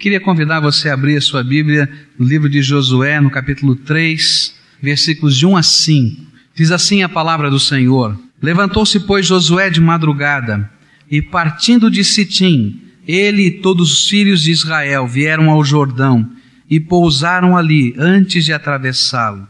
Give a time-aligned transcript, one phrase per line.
[0.00, 4.54] Queria convidar você a abrir a sua Bíblia no livro de Josué, no capítulo 3,
[4.80, 6.22] versículos de 1 a 5.
[6.54, 10.70] Diz assim a palavra do Senhor: Levantou-se, pois, Josué de madrugada,
[11.10, 16.30] e partindo de Sitim, ele e todos os filhos de Israel vieram ao Jordão
[16.70, 19.48] e pousaram ali antes de atravessá-lo.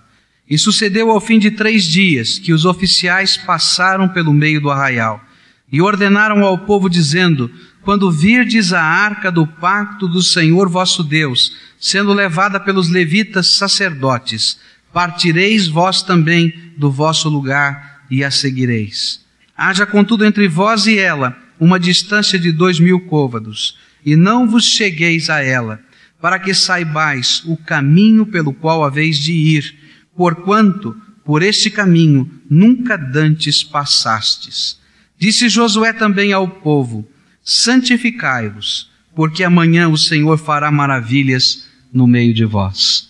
[0.49, 5.23] E sucedeu ao fim de três dias que os oficiais passaram pelo meio do arraial
[5.71, 7.51] e ordenaram ao povo, dizendo:
[7.89, 14.61] Quando virdes a arca do pacto do Senhor vosso Deus, sendo levada pelos levitas sacerdotes,
[14.92, 19.24] partireis vós também do vosso lugar e a seguireis.
[19.56, 24.66] Haja contudo entre vós e ela uma distância de dois mil côvados, e não vos
[24.66, 25.80] chegueis a ela,
[26.20, 29.75] para que saibais o caminho pelo qual haveis de ir,
[30.14, 30.95] porquanto
[31.25, 34.78] por este caminho nunca dantes passastes.
[35.19, 37.09] Disse Josué também ao povo:
[37.51, 43.09] Santificai-vos, porque amanhã o Senhor fará maravilhas no meio de vós.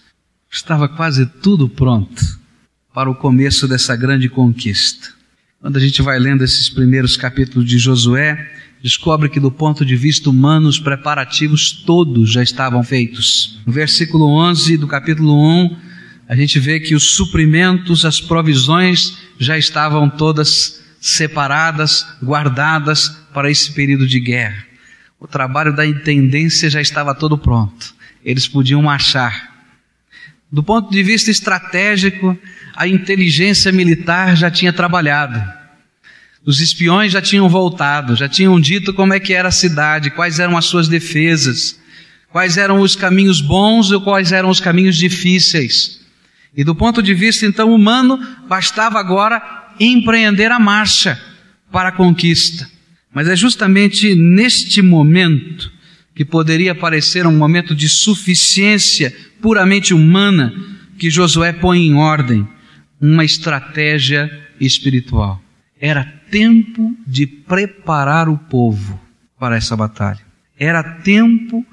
[0.48, 2.38] Estava quase tudo pronto
[2.94, 5.08] para o começo dessa grande conquista.
[5.60, 8.48] Quando a gente vai lendo esses primeiros capítulos de Josué,
[8.80, 13.58] descobre que do ponto de vista humano os preparativos todos já estavam feitos.
[13.66, 15.34] No versículo 11 do capítulo
[15.64, 15.76] 1,
[16.28, 23.72] a gente vê que os suprimentos, as provisões já estavam todas separadas, guardadas para esse
[23.72, 24.64] período de guerra.
[25.20, 27.94] O trabalho da intendência já estava todo pronto.
[28.24, 29.56] Eles podiam marchar.
[30.50, 32.38] Do ponto de vista estratégico,
[32.74, 35.42] a inteligência militar já tinha trabalhado.
[36.44, 40.38] Os espiões já tinham voltado, já tinham dito como é que era a cidade, quais
[40.38, 41.78] eram as suas defesas,
[42.30, 46.00] quais eram os caminhos bons ou quais eram os caminhos difíceis.
[46.56, 48.18] E do ponto de vista então humano,
[48.48, 51.20] bastava agora empreender a marcha
[51.70, 52.68] para a conquista.
[53.12, 55.72] Mas é justamente neste momento,
[56.14, 60.52] que poderia parecer um momento de suficiência puramente humana,
[60.98, 62.46] que Josué põe em ordem
[63.00, 65.40] uma estratégia espiritual.
[65.80, 69.00] Era tempo de preparar o povo
[69.38, 70.20] para essa batalha.
[70.58, 71.64] Era tempo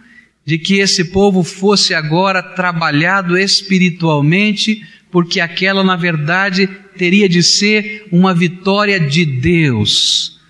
[0.45, 6.67] de que esse povo fosse agora trabalhado espiritualmente, porque aquela, na verdade,
[6.97, 10.41] teria de ser uma vitória de Deus,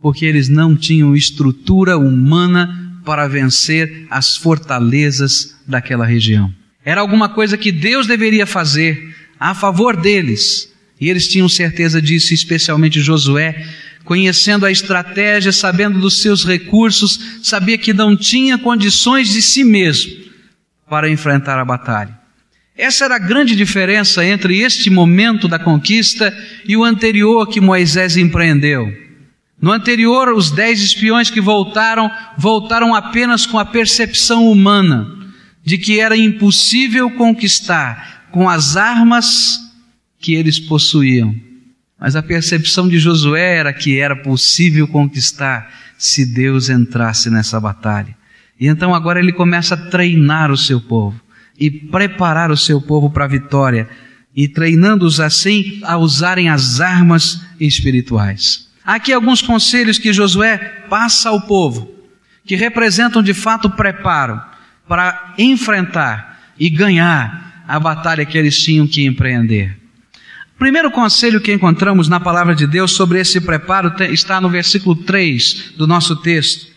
[0.00, 6.50] porque eles não tinham estrutura humana para vencer as fortalezas daquela região.
[6.82, 12.32] Era alguma coisa que Deus deveria fazer a favor deles, e eles tinham certeza disso,
[12.32, 13.66] especialmente Josué,
[14.02, 20.10] conhecendo a estratégia, sabendo dos seus recursos, sabia que não tinha condições de si mesmo
[20.88, 22.24] para enfrentar a batalha.
[22.76, 28.18] Essa era a grande diferença entre este momento da conquista e o anterior que Moisés
[28.18, 28.92] empreendeu.
[29.60, 35.10] No anterior, os dez espiões que voltaram, voltaram apenas com a percepção humana
[35.64, 39.58] de que era impossível conquistar com as armas
[40.20, 41.34] que eles possuíam.
[41.98, 48.14] Mas a percepção de Josué era que era possível conquistar se Deus entrasse nessa batalha.
[48.60, 51.18] E então agora ele começa a treinar o seu povo
[51.58, 53.88] e preparar o seu povo para a vitória
[54.34, 58.68] e treinando-os assim a usarem as armas espirituais.
[58.84, 60.58] Aqui alguns conselhos que Josué
[60.88, 61.90] passa ao povo,
[62.44, 64.40] que representam de fato o preparo
[64.86, 69.76] para enfrentar e ganhar a batalha que eles tinham que empreender.
[70.54, 74.94] O primeiro conselho que encontramos na palavra de Deus sobre esse preparo está no versículo
[74.94, 76.68] 3 do nosso texto.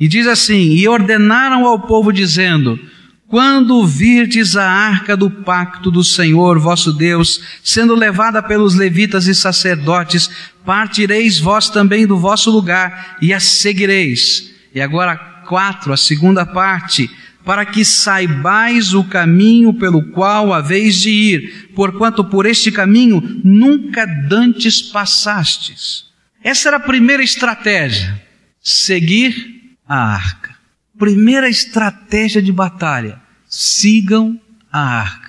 [0.00, 2.80] E diz assim: E ordenaram ao povo, dizendo:
[3.28, 9.34] quando virdes a arca do pacto do Senhor vosso Deus, sendo levada pelos levitas e
[9.34, 10.30] sacerdotes,
[10.64, 14.52] partireis vós também do vosso lugar e a seguireis.
[14.74, 17.10] E agora, quatro, a segunda parte,
[17.44, 24.06] para que saibais o caminho pelo qual haveis de ir, porquanto por este caminho nunca
[24.06, 26.06] dantes passastes.
[26.42, 28.22] Essa era a primeira estratégia,
[28.60, 30.53] seguir a arca.
[31.04, 34.40] Primeira estratégia de batalha: sigam
[34.72, 35.28] a arca.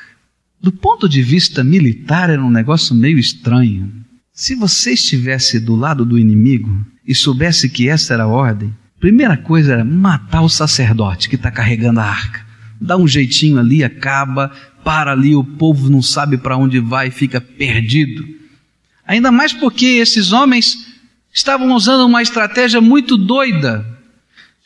[0.61, 3.91] Do ponto de vista militar, era um negócio meio estranho.
[4.31, 6.73] Se você estivesse do lado do inimigo
[7.05, 11.51] e soubesse que essa era a ordem, primeira coisa era matar o sacerdote que está
[11.51, 12.45] carregando a arca.
[12.79, 17.41] Dá um jeitinho ali, acaba, para ali, o povo não sabe para onde vai, fica
[17.41, 18.25] perdido.
[19.05, 20.87] Ainda mais porque esses homens
[21.33, 23.93] estavam usando uma estratégia muito doida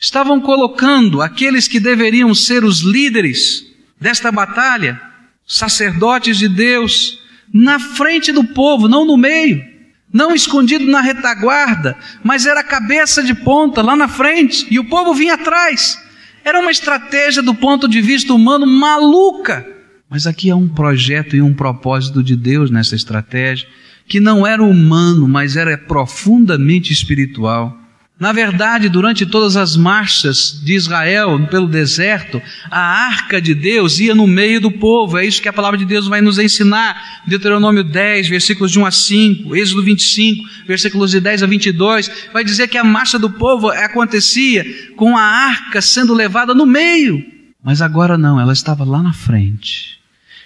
[0.00, 3.66] estavam colocando aqueles que deveriam ser os líderes
[4.00, 4.98] desta batalha,
[5.46, 7.20] sacerdotes de Deus,
[7.52, 9.62] na frente do povo, não no meio,
[10.10, 15.12] não escondido na retaguarda, mas era cabeça de ponta lá na frente, e o povo
[15.12, 16.00] vinha atrás.
[16.42, 19.66] Era uma estratégia do ponto de vista humano maluca.
[20.08, 23.68] Mas aqui há um projeto e um propósito de Deus nessa estratégia,
[24.08, 27.79] que não era humano, mas era profundamente espiritual.
[28.20, 34.14] Na verdade, durante todas as marchas de Israel pelo deserto, a arca de Deus ia
[34.14, 35.16] no meio do povo.
[35.16, 37.22] É isso que a palavra de Deus vai nos ensinar.
[37.26, 42.44] Deuteronômio 10, versículos de 1 a 5, Êxodo 25, versículos de 10 a 22, vai
[42.44, 47.24] dizer que a marcha do povo acontecia com a arca sendo levada no meio.
[47.64, 49.98] Mas agora não, ela estava lá na frente.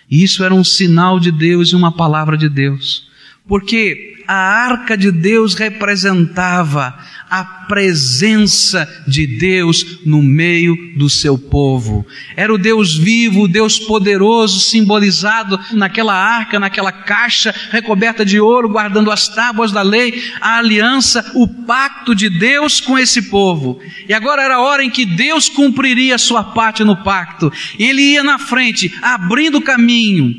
[0.08, 3.08] E isso era um sinal de Deus e uma palavra de Deus.
[3.48, 6.96] Porque a arca de Deus representava
[7.30, 12.06] a presença de Deus no meio do seu povo.
[12.36, 18.68] Era o Deus vivo, o Deus poderoso, simbolizado naquela arca, naquela caixa recoberta de ouro,
[18.68, 23.80] guardando as tábuas da lei, a aliança, o pacto de Deus com esse povo.
[24.08, 27.52] E agora era a hora em que Deus cumpriria a sua parte no pacto.
[27.78, 30.34] Ele ia na frente, abrindo o caminho.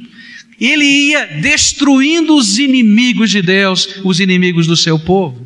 [0.59, 5.44] Ele ia destruindo os inimigos de Deus, os inimigos do seu povo.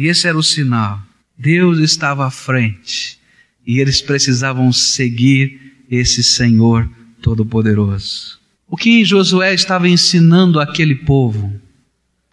[0.00, 0.98] E esse era o sinal.
[1.36, 3.18] Deus estava à frente
[3.66, 8.40] e eles precisavam seguir esse Senhor Todo-Poderoso.
[8.66, 11.52] O que Josué estava ensinando aquele povo,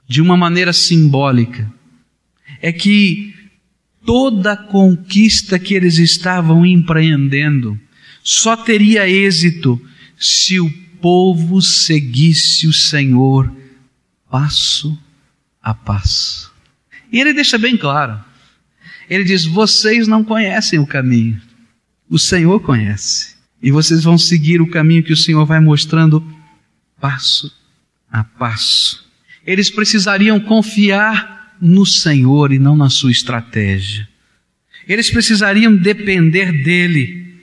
[0.07, 1.69] de uma maneira simbólica,
[2.61, 3.35] é que
[4.05, 7.77] toda conquista que eles estavam empreendendo
[8.23, 9.77] só teria êxito
[10.17, 10.71] se o
[11.01, 13.53] povo seguisse o Senhor
[14.31, 14.97] passo
[15.61, 16.55] a passo.
[17.11, 18.23] E ele deixa bem claro.
[19.09, 21.41] Ele diz: Vocês não conhecem o caminho,
[22.09, 23.35] o Senhor conhece.
[23.61, 26.23] E vocês vão seguir o caminho que o Senhor vai mostrando
[26.99, 27.51] passo
[28.11, 29.05] a passo.
[29.45, 34.07] Eles precisariam confiar no Senhor e não na sua estratégia.
[34.87, 37.35] Eles precisariam depender dele,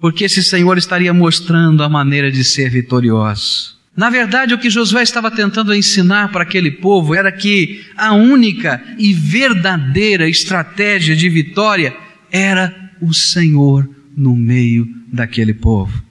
[0.00, 3.78] porque esse Senhor estaria mostrando a maneira de ser vitorioso.
[3.96, 8.82] Na verdade, o que Josué estava tentando ensinar para aquele povo era que a única
[8.98, 11.96] e verdadeira estratégia de vitória
[12.30, 16.02] era o Senhor no meio daquele povo.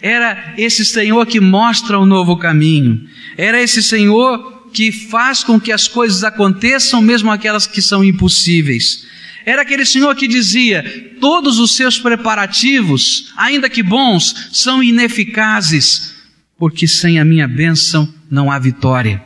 [0.00, 3.08] Era esse Senhor que mostra o novo caminho.
[3.36, 9.06] Era esse Senhor que faz com que as coisas aconteçam, mesmo aquelas que são impossíveis.
[9.46, 16.15] Era aquele Senhor que dizia: todos os seus preparativos, ainda que bons, são ineficazes
[16.58, 19.22] porque sem a minha bênção não há vitória.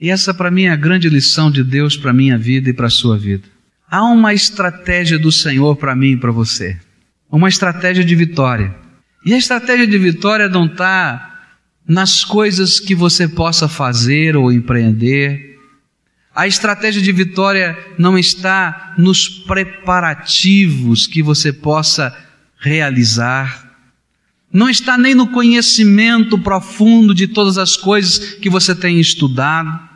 [0.00, 2.86] E essa para mim é a grande lição de Deus para minha vida e para
[2.86, 3.44] a sua vida.
[3.90, 6.78] Há uma estratégia do Senhor para mim e para você.
[7.30, 8.74] Uma estratégia de vitória.
[9.24, 11.30] E a estratégia de vitória não está
[11.86, 15.58] nas coisas que você possa fazer ou empreender.
[16.34, 22.16] A estratégia de vitória não está nos preparativos que você possa
[22.58, 23.69] realizar
[24.52, 29.88] não está nem no conhecimento profundo de todas as coisas que você tem estudado.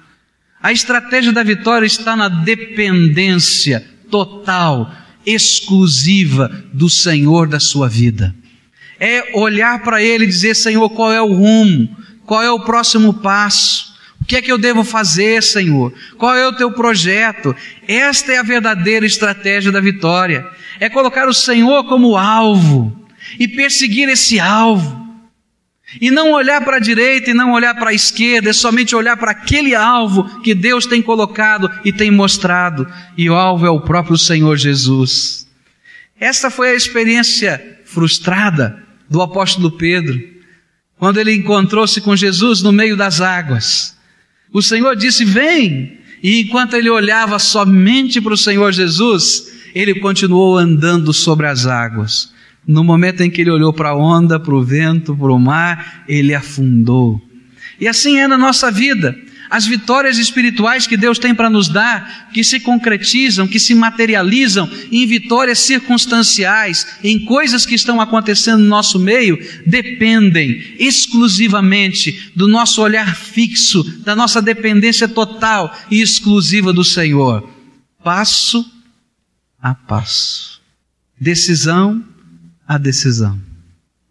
[0.62, 4.94] A estratégia da vitória está na dependência total,
[5.26, 8.34] exclusiva do Senhor da sua vida.
[9.00, 11.94] É olhar para Ele e dizer: Senhor, qual é o rumo?
[12.24, 13.92] Qual é o próximo passo?
[14.20, 15.92] O que é que eu devo fazer, Senhor?
[16.16, 17.54] Qual é o teu projeto?
[17.86, 20.46] Esta é a verdadeira estratégia da vitória.
[20.80, 23.03] É colocar o Senhor como alvo
[23.38, 25.04] e perseguir esse alvo.
[26.00, 29.16] E não olhar para a direita e não olhar para a esquerda, é somente olhar
[29.16, 32.86] para aquele alvo que Deus tem colocado e tem mostrado.
[33.16, 35.46] E o alvo é o próprio Senhor Jesus.
[36.18, 40.20] Esta foi a experiência frustrada do apóstolo Pedro,
[40.98, 43.96] quando ele encontrou-se com Jesus no meio das águas.
[44.52, 45.98] O Senhor disse: Vem!
[46.22, 52.32] E enquanto ele olhava somente para o Senhor Jesus, ele continuou andando sobre as águas.
[52.66, 56.04] No momento em que ele olhou para a onda, para o vento, para o mar,
[56.08, 57.20] ele afundou.
[57.80, 59.16] E assim é na nossa vida.
[59.50, 64.68] As vitórias espirituais que Deus tem para nos dar, que se concretizam, que se materializam
[64.90, 72.80] em vitórias circunstanciais, em coisas que estão acontecendo no nosso meio, dependem exclusivamente do nosso
[72.80, 77.48] olhar fixo, da nossa dependência total e exclusiva do Senhor.
[78.02, 78.68] Passo
[79.62, 80.60] a passo.
[81.20, 82.02] Decisão
[82.66, 83.40] a decisão.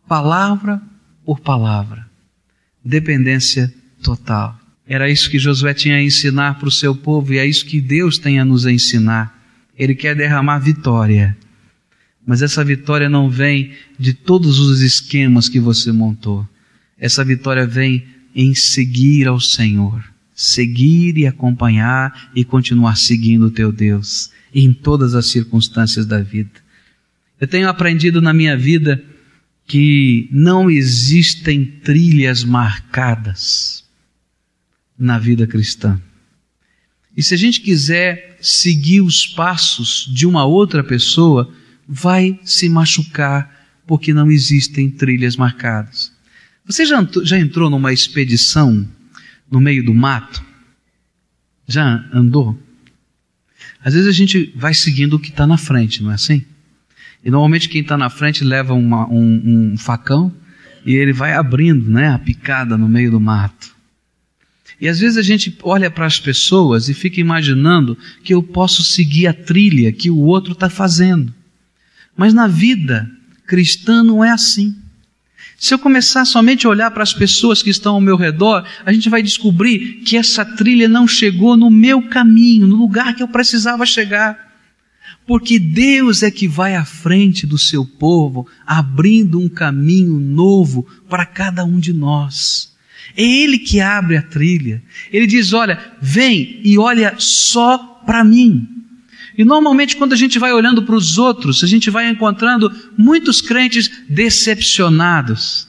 [0.08, 0.82] Palavra
[1.26, 2.08] por palavra.
[2.84, 4.60] Dependência total.
[4.86, 7.80] Era isso que Josué tinha a ensinar para o seu povo e é isso que
[7.80, 9.42] Deus tem a nos ensinar.
[9.78, 11.38] Ele quer derramar vitória.
[12.26, 16.48] Mas essa vitória não vem de todos os esquemas que você montou.
[16.98, 18.06] Essa vitória vem
[18.36, 20.04] em seguir ao Senhor.
[20.36, 26.63] Seguir e acompanhar e continuar seguindo o teu Deus em todas as circunstâncias da vida.
[27.44, 29.04] Eu tenho aprendido na minha vida
[29.68, 33.84] que não existem trilhas marcadas
[34.98, 36.02] na vida cristã.
[37.18, 41.54] E se a gente quiser seguir os passos de uma outra pessoa,
[41.86, 46.14] vai se machucar porque não existem trilhas marcadas.
[46.66, 48.90] Você já, já entrou numa expedição
[49.52, 50.42] no meio do mato?
[51.68, 52.58] Já andou?
[53.84, 56.46] Às vezes a gente vai seguindo o que está na frente, não é assim?
[57.24, 60.34] E normalmente quem está na frente leva uma, um, um facão
[60.86, 63.74] e ele vai abrindo né, a picada no meio do mato.
[64.82, 68.84] E às vezes a gente olha para as pessoas e fica imaginando que eu posso
[68.84, 71.34] seguir a trilha que o outro está fazendo.
[72.18, 73.10] Mas na vida
[73.48, 74.76] cristã não é assim.
[75.58, 78.92] Se eu começar somente a olhar para as pessoas que estão ao meu redor, a
[78.92, 83.28] gente vai descobrir que essa trilha não chegou no meu caminho, no lugar que eu
[83.30, 84.53] precisava chegar.
[85.26, 91.26] Porque Deus é que vai à frente do seu povo, abrindo um caminho novo para
[91.26, 92.74] cada um de nós.
[93.16, 94.84] É Ele que abre a trilha.
[95.12, 98.68] Ele diz: Olha, vem e olha só para mim.
[99.38, 103.42] E normalmente, quando a gente vai olhando para os outros, a gente vai encontrando muitos
[103.42, 105.68] crentes decepcionados.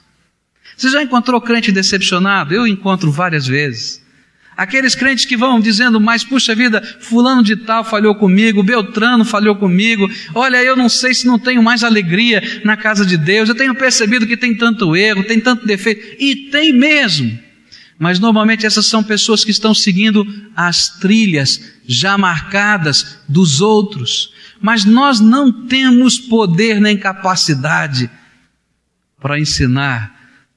[0.77, 2.53] Você já encontrou crente decepcionado?
[2.53, 4.04] Eu encontro várias vezes.
[4.57, 9.57] Aqueles crentes que vão dizendo, mas puxa vida, fulano de tal falhou comigo, Beltrano falhou
[9.57, 13.55] comigo, olha, eu não sei se não tenho mais alegria na casa de Deus, eu
[13.55, 17.37] tenho percebido que tem tanto erro, tem tanto defeito, e tem mesmo.
[17.99, 24.33] Mas normalmente essas são pessoas que estão seguindo as trilhas já marcadas dos outros.
[24.61, 28.11] Mas nós não temos poder nem capacidade
[29.21, 30.14] para ensinar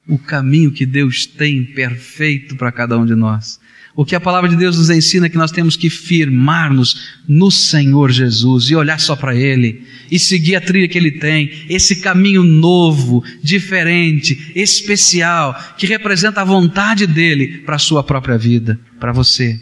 [0.08, 3.60] o caminho que Deus tem perfeito para cada um de nós.
[3.94, 7.50] O que a palavra de Deus nos ensina é que nós temos que firmar-nos no
[7.50, 11.96] Senhor Jesus e olhar só para Ele e seguir a trilha que Ele tem, esse
[11.96, 19.12] caminho novo, diferente, especial, que representa a vontade dEle para a sua própria vida, para
[19.12, 19.60] você.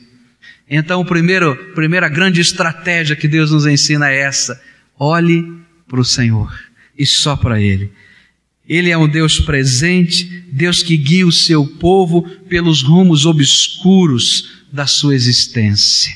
[0.68, 4.60] Então, a primeira grande estratégia que Deus nos ensina é essa:
[4.98, 5.50] olhe
[5.88, 6.52] para o Senhor
[6.98, 7.90] e só para Ele.
[8.68, 14.86] Ele é um Deus presente, Deus que guia o seu povo pelos rumos obscuros da
[14.86, 16.12] sua existência.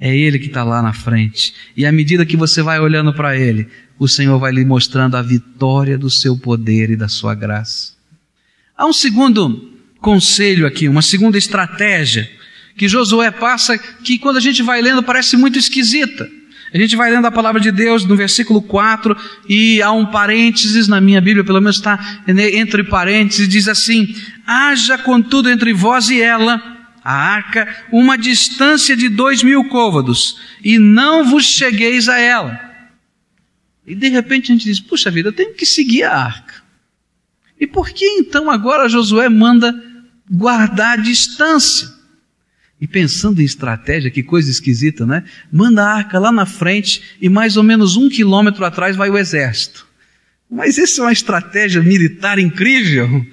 [0.00, 1.52] É Ele que está lá na frente.
[1.76, 5.22] E à medida que você vai olhando para Ele, o Senhor vai lhe mostrando a
[5.22, 7.92] vitória do seu poder e da sua graça.
[8.74, 12.30] Há um segundo conselho aqui, uma segunda estratégia
[12.78, 16.26] que Josué passa que quando a gente vai lendo parece muito esquisita.
[16.72, 19.16] A gente vai lendo a palavra de Deus no versículo 4
[19.48, 24.14] e há um parênteses na minha Bíblia, pelo menos está entre parênteses, diz assim:
[24.46, 26.62] haja contudo entre vós e ela,
[27.02, 32.58] a arca, uma distância de dois mil côvados, e não vos chegueis a ela.
[33.84, 36.62] E de repente a gente diz: puxa vida, eu tenho que seguir a arca.
[37.58, 39.74] E por que então agora Josué manda
[40.30, 41.99] guardar a distância?
[42.80, 45.22] E pensando em estratégia, que coisa esquisita, né?
[45.52, 49.18] Manda a arca lá na frente e mais ou menos um quilômetro atrás vai o
[49.18, 49.86] exército.
[50.50, 53.24] Mas isso é uma estratégia militar incrível.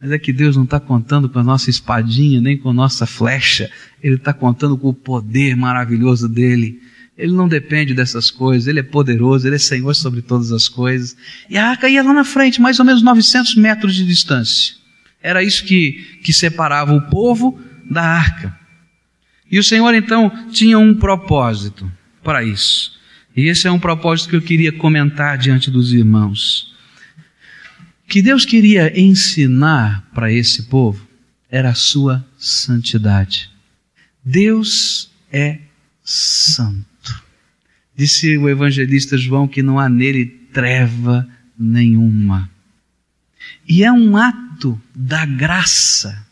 [0.00, 3.06] Mas é que Deus não está contando com a nossa espadinha, nem com a nossa
[3.06, 3.70] flecha.
[4.02, 6.80] Ele está contando com o poder maravilhoso dele.
[7.18, 11.16] Ele não depende dessas coisas, ele é poderoso, ele é Senhor sobre todas as coisas.
[11.50, 14.74] E a arca ia lá na frente, mais ou menos 900 metros de distância.
[15.22, 17.60] Era isso que, que separava o povo
[17.90, 18.58] da arca.
[19.50, 21.90] E o Senhor então tinha um propósito
[22.22, 22.98] para isso.
[23.36, 26.74] E esse é um propósito que eu queria comentar diante dos irmãos.
[28.08, 31.06] Que Deus queria ensinar para esse povo
[31.50, 33.50] era a sua santidade.
[34.24, 35.58] Deus é
[36.02, 37.22] santo.
[37.94, 42.50] Disse o evangelista João que não há nele treva nenhuma.
[43.68, 46.26] E é um ato da graça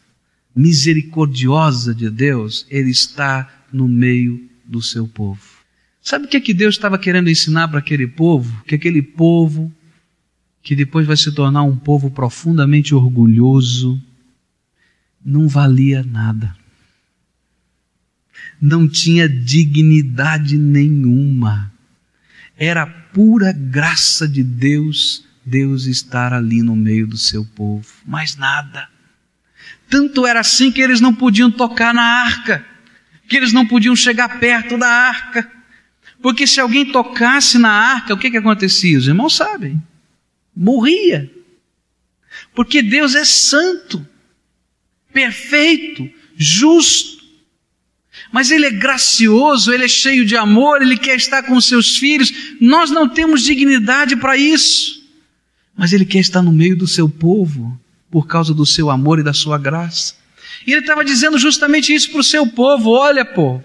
[0.54, 5.40] misericordiosa de Deus, Ele está no meio do seu povo.
[6.02, 8.62] Sabe o que, é que Deus estava querendo ensinar para aquele povo?
[8.66, 9.73] Que aquele povo,
[10.62, 14.00] que depois vai se tornar um povo profundamente orgulhoso,
[15.25, 16.57] não valia nada.
[18.61, 21.73] Não tinha dignidade nenhuma.
[22.57, 27.87] Era pura graça de Deus, Deus estar ali no meio do seu povo.
[28.07, 28.88] Mais nada.
[29.90, 32.64] Tanto era assim que eles não podiam tocar na arca,
[33.28, 35.50] que eles não podiam chegar perto da arca.
[36.23, 38.97] Porque se alguém tocasse na arca, o que, que acontecia?
[38.97, 39.82] Os irmãos sabem.
[40.54, 41.28] Morria.
[42.54, 44.06] Porque Deus é santo,
[45.12, 47.20] perfeito, justo.
[48.30, 52.32] Mas Ele é gracioso, Ele é cheio de amor, Ele quer estar com seus filhos.
[52.61, 55.02] Nós não temos dignidade para isso.
[55.76, 57.80] Mas Ele quer estar no meio do seu povo,
[58.11, 60.14] por causa do seu amor e da sua graça.
[60.67, 63.64] E Ele estava dizendo justamente isso para o seu povo: olha, povo,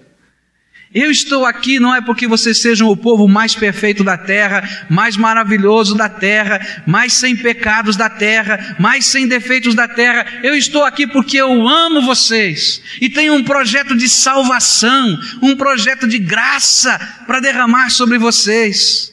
[0.94, 5.16] eu estou aqui não é porque vocês sejam o povo mais perfeito da terra, mais
[5.16, 10.24] maravilhoso da terra, mais sem pecados da terra, mais sem defeitos da terra.
[10.42, 16.06] Eu estou aqui porque eu amo vocês e tenho um projeto de salvação, um projeto
[16.06, 19.12] de graça para derramar sobre vocês.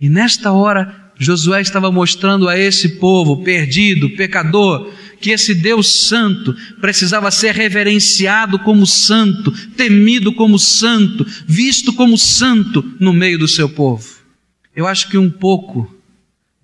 [0.00, 6.54] E nesta hora, Josué estava mostrando a esse povo perdido, pecador, que esse Deus santo
[6.80, 13.68] precisava ser reverenciado como santo, temido como santo, visto como santo no meio do seu
[13.68, 14.06] povo.
[14.74, 15.88] Eu acho que um pouco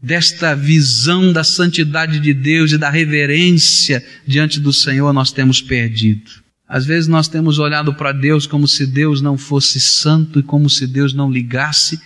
[0.03, 6.31] desta visão da santidade de Deus e da reverência diante do Senhor nós temos perdido.
[6.69, 10.69] Às vezes nós temos olhado para Deus como se Deus não fosse santo e como
[10.69, 11.99] se Deus não ligasse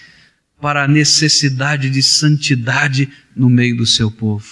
[0.63, 4.47] para a necessidade de santidade no meio do seu povo.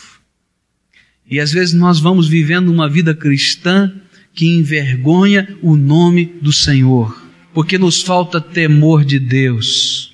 [1.31, 3.93] E às vezes nós vamos vivendo uma vida cristã
[4.35, 7.17] que envergonha o nome do Senhor,
[7.55, 10.13] porque nos falta temor de Deus.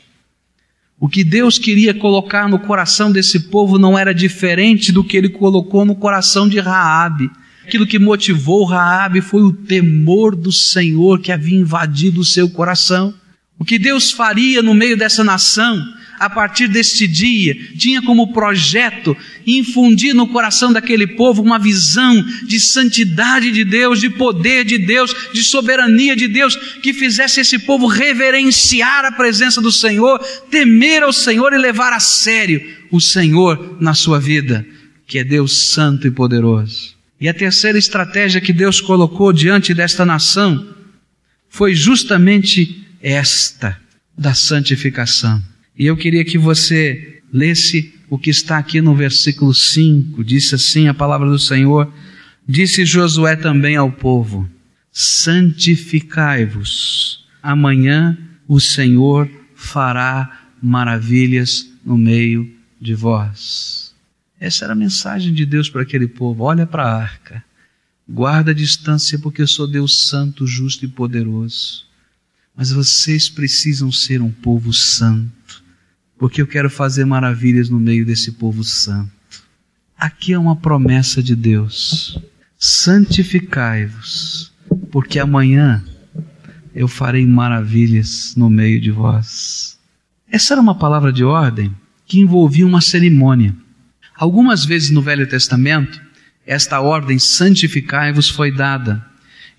[1.01, 5.31] O que Deus queria colocar no coração desse povo não era diferente do que ele
[5.31, 7.31] colocou no coração de Raabe.
[7.65, 13.15] Aquilo que motivou Raabe foi o temor do Senhor que havia invadido o seu coração.
[13.59, 15.83] O que Deus faria no meio dessa nação
[16.19, 22.59] a partir deste dia, tinha como projeto infundir no coração daquele povo uma visão de
[22.59, 27.87] santidade de Deus, de poder de Deus, de soberania de Deus, que fizesse esse povo
[27.87, 30.19] reverenciar a presença do Senhor,
[30.51, 34.65] temer ao Senhor e levar a sério o Senhor na sua vida,
[35.07, 36.97] que é Deus santo e poderoso.
[37.21, 40.75] E a terceira estratégia que Deus colocou diante desta nação
[41.49, 43.79] foi justamente esta
[44.17, 45.43] da santificação.
[45.79, 50.25] E eu queria que você lesse o que está aqui no versículo 5.
[50.25, 51.93] Disse assim a palavra do Senhor:
[52.49, 54.49] Disse Josué também ao povo:
[54.91, 58.17] Santificai-vos, amanhã
[58.49, 63.95] o Senhor fará maravilhas no meio de vós.
[64.39, 66.45] Essa era a mensagem de Deus para aquele povo.
[66.45, 67.45] Olha para a arca.
[68.09, 71.86] Guarda a distância, porque eu sou Deus santo, justo e poderoso.
[72.57, 75.37] Mas vocês precisam ser um povo santo
[76.19, 79.11] porque eu quero fazer maravilhas no meio desse povo santo.
[79.99, 82.19] Aqui é uma promessa de Deus:
[82.59, 84.53] santificai-vos,
[84.91, 85.85] porque amanhã
[86.75, 89.79] eu farei maravilhas no meio de vós.
[90.31, 91.75] Essa era uma palavra de ordem
[92.07, 93.55] que envolvia uma cerimônia.
[94.17, 96.01] Algumas vezes no Velho Testamento,
[96.47, 99.05] esta ordem santificai-vos foi dada.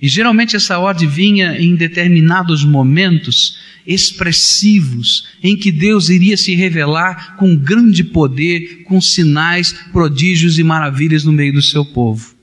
[0.01, 7.35] E geralmente essa ordem vinha em determinados momentos expressivos em que Deus iria se revelar
[7.37, 12.35] com grande poder, com sinais, prodígios e maravilhas no meio do seu povo.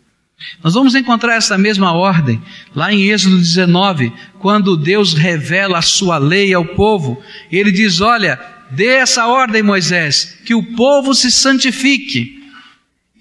[0.63, 2.43] Nós vamos encontrar essa mesma ordem
[2.75, 7.23] lá em Êxodo 19, quando Deus revela a sua lei ao povo.
[7.53, 8.39] Ele diz: Olha,
[8.71, 12.34] dê essa ordem, Moisés, que o povo se santifique.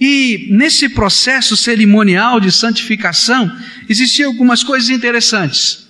[0.05, 3.49] E nesse processo cerimonial de santificação,
[3.87, 5.87] existiam algumas coisas interessantes.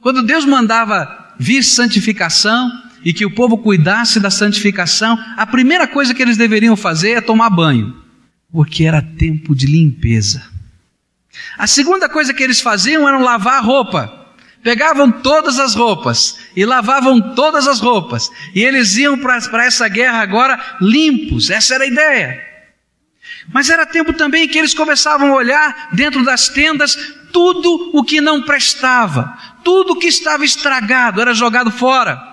[0.00, 2.70] Quando Deus mandava vir santificação
[3.04, 7.20] e que o povo cuidasse da santificação, a primeira coisa que eles deveriam fazer é
[7.20, 8.00] tomar banho,
[8.52, 10.44] porque era tempo de limpeza.
[11.58, 14.24] A segunda coisa que eles faziam era lavar a roupa.
[14.62, 20.20] Pegavam todas as roupas e lavavam todas as roupas, e eles iam para essa guerra
[20.20, 22.51] agora limpos, essa era a ideia.
[23.52, 26.96] Mas era tempo também que eles começavam a olhar dentro das tendas
[27.32, 32.32] tudo o que não prestava, tudo que estava estragado era jogado fora.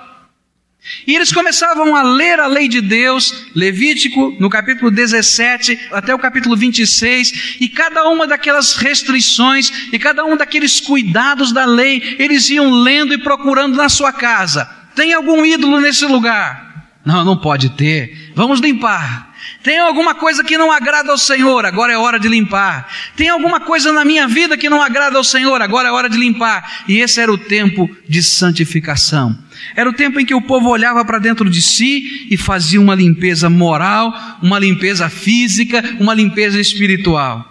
[1.05, 6.19] E eles começavam a ler a lei de Deus, Levítico, no capítulo 17 até o
[6.19, 12.49] capítulo 26, e cada uma daquelas restrições e cada um daqueles cuidados da lei, eles
[12.49, 14.69] iam lendo e procurando na sua casa.
[14.95, 16.89] Tem algum ídolo nesse lugar?
[17.05, 18.31] Não, não pode ter.
[18.33, 19.28] Vamos limpar.
[19.61, 22.87] Tem alguma coisa que não agrada ao Senhor, agora é hora de limpar.
[23.15, 26.17] Tem alguma coisa na minha vida que não agrada ao Senhor, agora é hora de
[26.17, 26.83] limpar.
[26.87, 29.37] E esse era o tempo de santificação.
[29.75, 32.95] Era o tempo em que o povo olhava para dentro de si e fazia uma
[32.95, 37.45] limpeza moral, uma limpeza física, uma limpeza espiritual.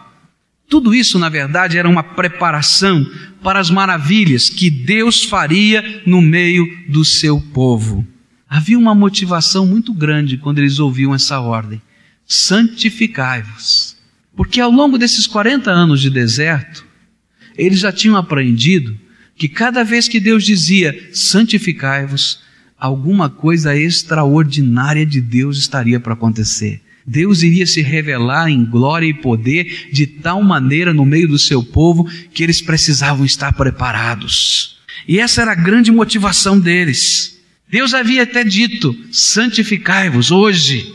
[0.68, 3.06] Tudo isso, na verdade, era uma preparação
[3.42, 8.06] para as maravilhas que Deus faria no meio do seu povo.
[8.48, 11.82] Havia uma motivação muito grande quando eles ouviam essa ordem
[12.28, 13.96] santificai-vos.
[14.36, 16.86] Porque ao longo desses 40 anos de deserto,
[17.56, 18.96] eles já tinham aprendido
[19.34, 22.40] que cada vez que Deus dizia santificai-vos,
[22.78, 26.82] alguma coisa extraordinária de Deus estaria para acontecer.
[27.06, 31.62] Deus iria se revelar em glória e poder de tal maneira no meio do seu
[31.64, 34.78] povo que eles precisavam estar preparados.
[35.06, 37.40] E essa era a grande motivação deles.
[37.70, 40.94] Deus havia até dito: santificai-vos hoje,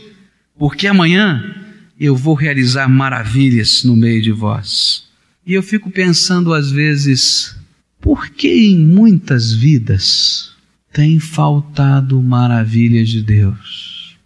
[0.58, 1.54] porque amanhã
[1.98, 5.04] eu vou realizar maravilhas no meio de vós.
[5.46, 7.56] E eu fico pensando às vezes,
[8.00, 10.52] por que em muitas vidas
[10.92, 14.16] tem faltado maravilhas de Deus?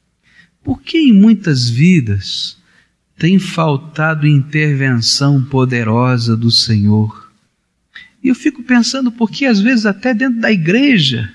[0.62, 2.56] Por que em muitas vidas
[3.16, 7.32] tem faltado intervenção poderosa do Senhor?
[8.22, 11.32] E eu fico pensando porque às vezes até dentro da igreja,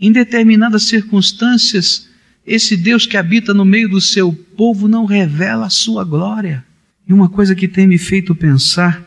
[0.00, 2.05] em determinadas circunstâncias,
[2.46, 6.64] esse Deus que habita no meio do seu povo não revela a sua glória.
[7.08, 9.04] E uma coisa que tem me feito pensar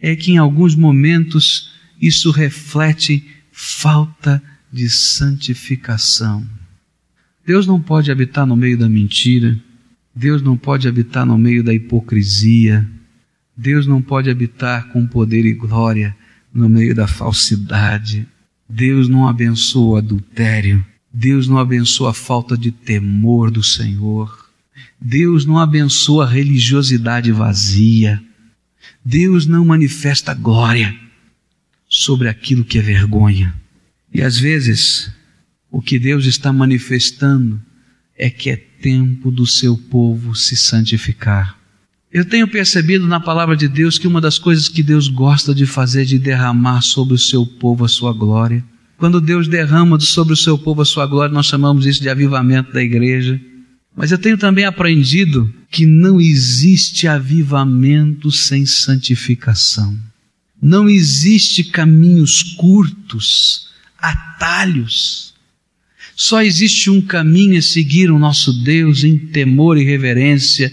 [0.00, 6.46] é que em alguns momentos isso reflete falta de santificação.
[7.46, 9.58] Deus não pode habitar no meio da mentira,
[10.14, 12.86] Deus não pode habitar no meio da hipocrisia,
[13.56, 16.16] Deus não pode habitar com poder e glória
[16.52, 18.26] no meio da falsidade.
[18.68, 24.48] Deus não abençoa o adultério, Deus não abençoa a falta de temor do Senhor,
[25.00, 28.22] Deus não abençoa a religiosidade vazia,
[29.04, 30.96] Deus não manifesta glória
[31.88, 33.54] sobre aquilo que é vergonha.
[34.14, 35.12] E às vezes
[35.70, 37.60] o que Deus está manifestando
[38.16, 41.58] é que é tempo do seu povo se santificar.
[42.12, 45.64] Eu tenho percebido na palavra de Deus que uma das coisas que Deus gosta de
[45.64, 48.62] fazer é de derramar sobre o seu povo a sua glória.
[49.02, 52.72] Quando Deus derrama sobre o seu povo a sua glória, nós chamamos isso de avivamento
[52.72, 53.40] da igreja.
[53.96, 59.98] Mas eu tenho também aprendido que não existe avivamento sem santificação.
[60.62, 65.34] Não existe caminhos curtos, atalhos
[66.14, 70.72] só existe um caminho a seguir o nosso Deus em temor e reverência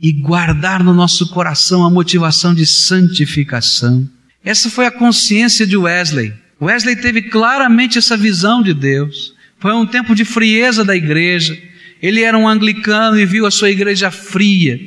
[0.00, 4.08] e guardar no nosso coração a motivação de santificação.
[4.44, 6.32] Essa foi a consciência de Wesley.
[6.60, 9.34] Wesley teve claramente essa visão de Deus.
[9.58, 11.56] Foi um tempo de frieza da igreja.
[12.02, 14.78] Ele era um anglicano e viu a sua igreja fria.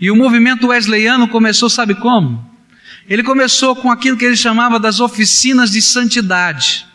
[0.00, 2.44] E o movimento wesleyano começou, sabe como?
[3.08, 6.86] Ele começou com aquilo que ele chamava das oficinas de santidade.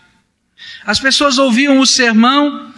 [0.85, 2.71] As pessoas ouviam o sermão,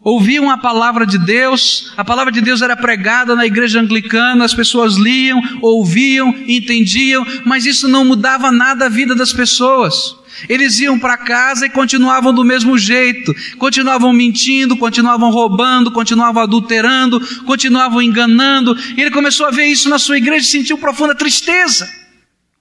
[0.00, 4.54] ouviam a palavra de Deus, a palavra de Deus era pregada na igreja anglicana, as
[4.54, 10.16] pessoas liam, ouviam, entendiam, mas isso não mudava nada a vida das pessoas.
[10.48, 17.20] Eles iam para casa e continuavam do mesmo jeito, continuavam mentindo, continuavam roubando, continuavam adulterando,
[17.44, 18.76] continuavam enganando.
[18.96, 21.88] E ele começou a ver isso na sua igreja e sentiu profunda tristeza.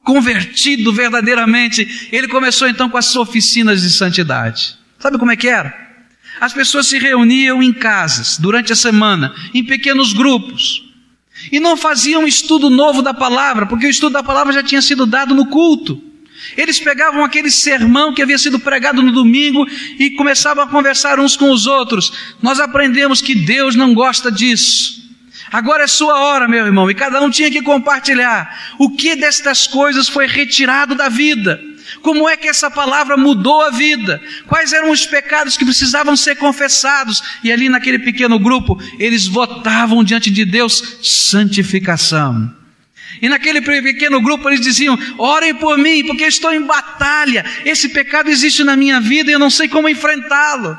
[0.03, 4.77] Convertido verdadeiramente, ele começou então com as oficinas de santidade.
[4.99, 5.85] Sabe como é que era?
[6.39, 10.83] As pessoas se reuniam em casas durante a semana, em pequenos grupos,
[11.51, 15.05] e não faziam estudo novo da palavra, porque o estudo da palavra já tinha sido
[15.05, 16.01] dado no culto.
[16.55, 19.65] Eles pegavam aquele sermão que havia sido pregado no domingo
[19.99, 22.11] e começavam a conversar uns com os outros.
[22.41, 25.03] Nós aprendemos que Deus não gosta disso.
[25.51, 29.67] Agora é sua hora, meu irmão, e cada um tinha que compartilhar o que destas
[29.67, 31.61] coisas foi retirado da vida.
[32.01, 34.21] Como é que essa palavra mudou a vida?
[34.47, 37.21] Quais eram os pecados que precisavam ser confessados?
[37.43, 42.51] E ali naquele pequeno grupo, eles votavam diante de Deus santificação.
[43.25, 47.43] E naquele pequeno grupo eles diziam: orem por mim, porque estou em batalha.
[47.65, 50.77] Esse pecado existe na minha vida e eu não sei como enfrentá-lo.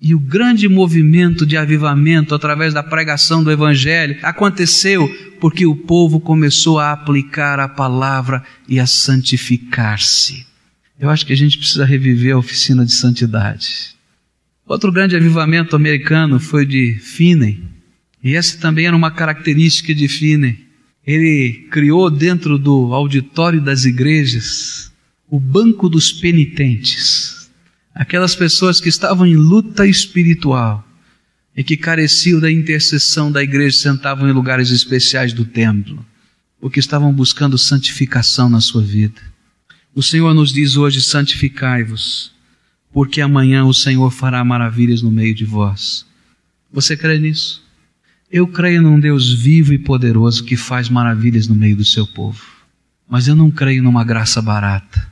[0.00, 6.20] E o grande movimento de avivamento através da pregação do Evangelho aconteceu porque o povo
[6.20, 10.46] começou a aplicar a palavra e a santificar-se.
[10.98, 13.94] Eu acho que a gente precisa reviver a oficina de santidade.
[14.66, 17.62] Outro grande avivamento americano foi de Finney,
[18.24, 20.67] e essa também era uma característica de Finney.
[21.08, 24.92] Ele criou dentro do auditório das igrejas
[25.28, 27.38] o banco dos penitentes
[27.98, 30.86] aquelas pessoas que estavam em luta espiritual
[31.56, 36.06] e que careciam da intercessão da igreja sentavam em lugares especiais do templo,
[36.60, 39.20] porque estavam buscando santificação na sua vida.
[39.92, 42.32] O Senhor nos diz hoje: santificai-vos,
[42.92, 46.06] porque amanhã o Senhor fará maravilhas no meio de vós.
[46.72, 47.66] Você crê nisso?
[48.30, 52.44] Eu creio num Deus vivo e poderoso que faz maravilhas no meio do seu povo.
[53.08, 55.08] Mas eu não creio numa graça barata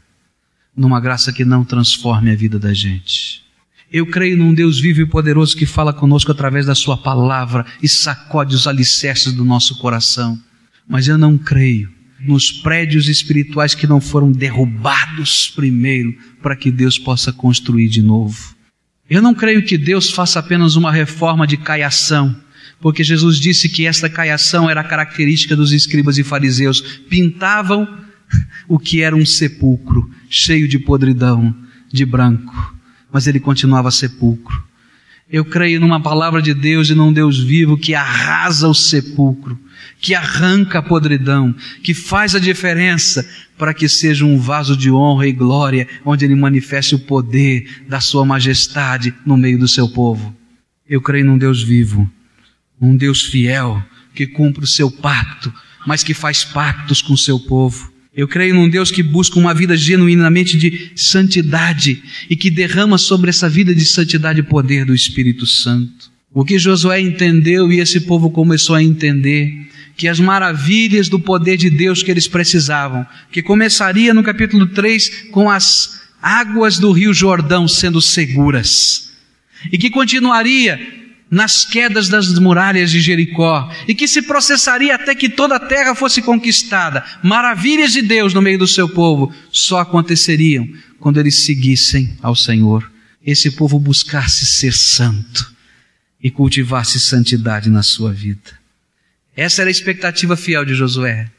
[0.77, 3.43] numa graça que não transforme a vida da gente.
[3.91, 7.89] Eu creio num Deus vivo e poderoso que fala conosco através da Sua palavra e
[7.89, 10.39] sacode os alicerces do nosso coração.
[10.87, 11.89] Mas eu não creio
[12.21, 18.55] nos prédios espirituais que não foram derrubados primeiro para que Deus possa construir de novo.
[19.09, 22.35] Eu não creio que Deus faça apenas uma reforma de caiação,
[22.81, 26.81] porque Jesus disse que esta caiação era característica dos escribas e fariseus.
[27.09, 27.89] Pintavam
[28.69, 31.55] o que era um sepulcro, cheio de podridão,
[31.93, 32.75] de branco,
[33.13, 34.65] mas ele continuava sepulcro.
[35.29, 39.59] Eu creio numa palavra de Deus e num Deus vivo que arrasa o sepulcro,
[40.01, 45.27] que arranca a podridão, que faz a diferença para que seja um vaso de honra
[45.27, 50.35] e glória, onde ele manifeste o poder da sua majestade no meio do seu povo.
[50.89, 52.09] Eu creio num Deus vivo,
[52.81, 53.83] um Deus fiel,
[54.15, 55.53] que cumpre o seu pacto,
[55.87, 57.93] mas que faz pactos com o seu povo.
[58.15, 63.29] Eu creio num Deus que busca uma vida genuinamente de santidade e que derrama sobre
[63.29, 66.11] essa vida de santidade poder do Espírito Santo.
[66.33, 71.57] O que Josué entendeu e esse povo começou a entender que as maravilhas do poder
[71.57, 77.15] de Deus que eles precisavam, que começaria no capítulo 3 com as águas do Rio
[77.15, 79.11] Jordão sendo seguras,
[79.73, 80.79] e que continuaria
[81.31, 85.95] nas quedas das muralhas de Jericó e que se processaria até que toda a terra
[85.95, 87.05] fosse conquistada.
[87.23, 90.69] Maravilhas de Deus no meio do seu povo só aconteceriam
[91.01, 92.91] quando eles seguissem ao Senhor.
[93.25, 95.53] Esse povo buscasse ser santo
[96.23, 98.59] e cultivasse santidade na sua vida.
[99.37, 101.31] Essa era a expectativa fiel de Josué,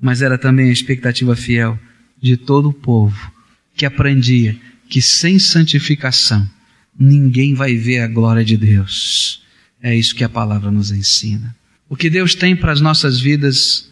[0.00, 1.78] mas era também a expectativa fiel
[2.20, 3.32] de todo o povo
[3.74, 4.56] que aprendia
[4.88, 6.48] que sem santificação
[6.98, 9.42] ninguém vai ver a glória de Deus.
[9.82, 11.54] É isso que a palavra nos ensina.
[11.88, 13.90] O que Deus tem para as nossas vidas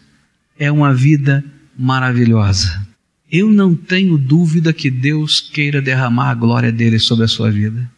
[0.59, 1.43] é uma vida
[1.77, 2.85] maravilhosa.
[3.31, 7.89] Eu não tenho dúvida que Deus queira derramar a glória dele sobre a sua vida.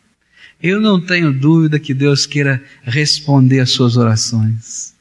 [0.62, 4.94] Eu não tenho dúvida que Deus queira responder às suas orações.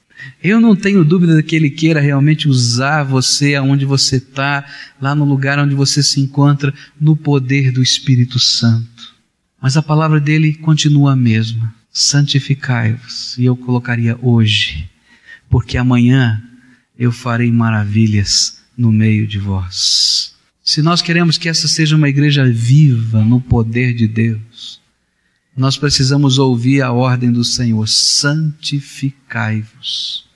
[0.42, 4.64] Eu não tenho dúvida que Ele queira realmente usar você aonde você está,
[5.00, 9.17] lá no lugar onde você se encontra, no poder do Espírito Santo.
[9.60, 11.74] Mas a palavra dele continua a mesma.
[11.92, 13.36] Santificai-vos.
[13.38, 14.88] E eu colocaria hoje,
[15.50, 16.40] porque amanhã
[16.98, 20.34] eu farei maravilhas no meio de vós.
[20.62, 24.80] Se nós queremos que essa seja uma igreja viva no poder de Deus,
[25.56, 30.28] nós precisamos ouvir a ordem do Senhor: santificai-vos.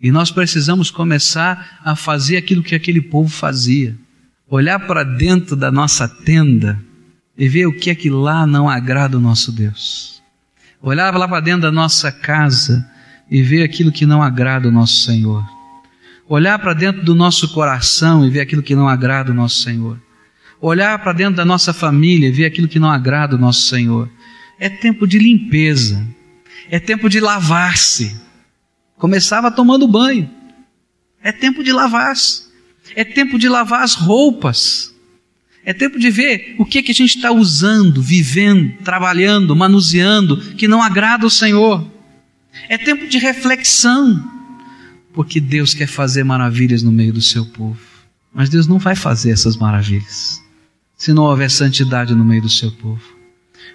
[0.00, 3.96] E nós precisamos começar a fazer aquilo que aquele povo fazia.
[4.48, 6.82] Olhar para dentro da nossa tenda
[7.36, 10.22] e ver o que é que lá não agrada o nosso Deus.
[10.80, 12.88] Olhar lá para dentro da nossa casa
[13.30, 15.44] e ver aquilo que não agrada o nosso Senhor.
[16.28, 20.00] Olhar para dentro do nosso coração e ver aquilo que não agrada o nosso Senhor.
[20.60, 24.08] Olhar para dentro da nossa família e ver aquilo que não agrada o nosso Senhor.
[24.58, 26.06] É tempo de limpeza.
[26.70, 28.16] É tempo de lavar-se.
[28.96, 30.30] Começava tomando banho.
[31.22, 32.44] É tempo de lavar-se.
[32.94, 34.91] É tempo de lavar as roupas.
[35.64, 40.36] É tempo de ver o que, é que a gente está usando, vivendo, trabalhando, manuseando,
[40.54, 41.88] que não agrada o Senhor.
[42.68, 44.22] É tempo de reflexão,
[45.12, 47.78] porque Deus quer fazer maravilhas no meio do seu povo.
[48.34, 50.42] Mas Deus não vai fazer essas maravilhas
[50.96, 53.02] se não houver santidade no meio do seu povo.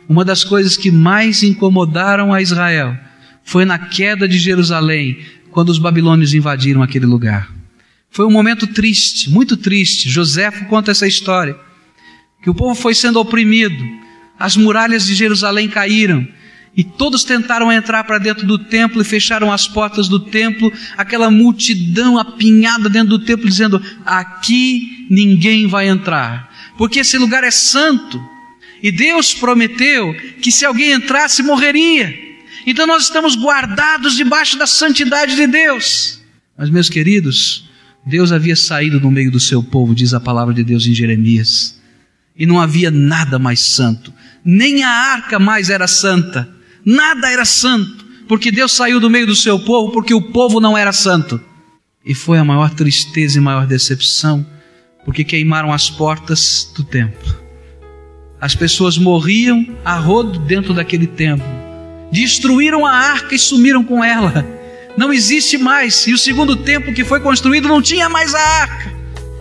[0.08, 2.98] Uma das coisas que mais incomodaram a Israel
[3.44, 5.20] foi na queda de Jerusalém,
[5.52, 7.52] quando os babilônios invadiram aquele lugar.
[8.10, 10.10] Foi um momento triste, muito triste.
[10.10, 11.67] José conta essa história
[12.48, 13.86] que o povo foi sendo oprimido,
[14.40, 16.26] as muralhas de Jerusalém caíram,
[16.78, 21.30] e todos tentaram entrar para dentro do templo e fecharam as portas do templo, aquela
[21.30, 28.18] multidão apinhada dentro do templo, dizendo: aqui ninguém vai entrar, porque esse lugar é santo,
[28.82, 32.18] e Deus prometeu que se alguém entrasse, morreria.
[32.66, 36.22] Então nós estamos guardados debaixo da santidade de Deus.
[36.58, 37.68] Mas, meus queridos,
[38.06, 41.77] Deus havia saído no meio do seu povo, diz a palavra de Deus em Jeremias
[42.38, 44.14] e não havia nada mais santo.
[44.46, 46.48] Nem a arca mais era santa.
[46.86, 48.06] Nada era santo.
[48.28, 51.42] Porque Deus saiu do meio do seu povo, porque o povo não era santo.
[52.06, 54.46] E foi a maior tristeza e maior decepção,
[55.04, 57.36] porque queimaram as portas do templo.
[58.40, 61.48] As pessoas morriam a rodo dentro daquele templo.
[62.12, 64.46] Destruíram a arca e sumiram com ela.
[64.96, 66.06] Não existe mais.
[66.08, 68.97] E o segundo templo que foi construído não tinha mais a arca.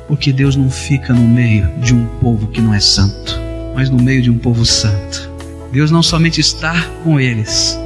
[0.09, 3.39] Porque Deus não fica no meio de um povo que não é santo,
[3.75, 5.31] mas no meio de um povo santo.
[5.73, 7.77] Deus não somente está com eles,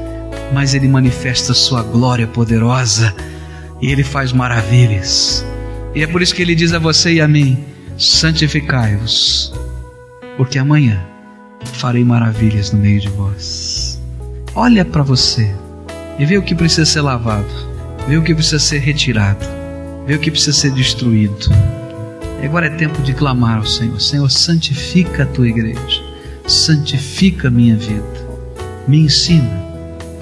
[0.52, 3.14] mas Ele manifesta Sua glória poderosa
[3.80, 5.44] e Ele faz maravilhas.
[5.94, 7.58] E é por isso que Ele diz a você e a mim:
[7.96, 9.52] santificai-vos,
[10.36, 11.02] porque amanhã
[11.74, 14.00] farei maravilhas no meio de vós.
[14.54, 15.50] Olha para você
[16.18, 17.48] e vê o que precisa ser lavado,
[18.06, 19.60] vê o que precisa ser retirado
[20.10, 21.50] vê o que precisa ser destruído.
[22.42, 26.02] E agora é tempo de clamar ao Senhor: Senhor, santifica a tua igreja,
[26.46, 28.28] santifica a minha vida,
[28.88, 29.62] me ensina,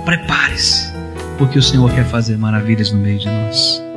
[0.04, 0.92] prepare-se,
[1.38, 3.87] porque o Senhor quer fazer maravilhas no meio de nós.